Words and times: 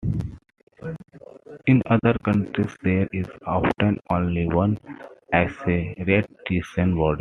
In 1.67 1.83
other 1.85 2.17
countries 2.25 2.75
there 2.81 3.07
is 3.13 3.27
often 3.45 3.99
only 4.09 4.47
one 4.47 4.79
Accreditation 5.31 6.97
Body. 6.97 7.19